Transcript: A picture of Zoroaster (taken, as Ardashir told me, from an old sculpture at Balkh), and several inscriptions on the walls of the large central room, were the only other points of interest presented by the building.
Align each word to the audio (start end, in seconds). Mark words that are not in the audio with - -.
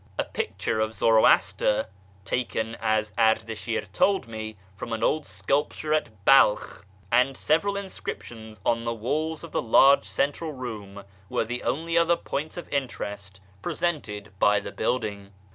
A 0.17 0.23
picture 0.23 0.79
of 0.79 0.95
Zoroaster 0.95 1.85
(taken, 2.25 2.75
as 2.81 3.11
Ardashir 3.19 3.85
told 3.93 4.27
me, 4.27 4.55
from 4.75 4.93
an 4.93 5.03
old 5.03 5.27
sculpture 5.27 5.93
at 5.93 6.25
Balkh), 6.25 6.87
and 7.11 7.37
several 7.37 7.77
inscriptions 7.77 8.59
on 8.65 8.83
the 8.83 8.95
walls 8.95 9.43
of 9.43 9.51
the 9.51 9.61
large 9.61 10.05
central 10.05 10.53
room, 10.53 11.03
were 11.29 11.45
the 11.45 11.61
only 11.61 11.99
other 11.99 12.15
points 12.17 12.57
of 12.57 12.67
interest 12.69 13.41
presented 13.61 14.33
by 14.39 14.59
the 14.59 14.71
building. 14.71 15.33